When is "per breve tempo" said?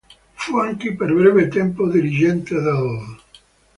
0.95-1.87